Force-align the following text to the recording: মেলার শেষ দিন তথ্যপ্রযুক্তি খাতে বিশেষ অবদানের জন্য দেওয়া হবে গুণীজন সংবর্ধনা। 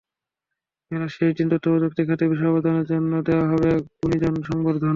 মেলার 0.91 1.11
শেষ 1.15 1.31
দিন 1.37 1.47
তথ্যপ্রযুক্তি 1.51 2.01
খাতে 2.07 2.23
বিশেষ 2.31 2.47
অবদানের 2.51 2.85
জন্য 2.91 3.11
দেওয়া 3.27 3.45
হবে 3.51 3.69
গুণীজন 3.97 4.35
সংবর্ধনা। 4.49 4.89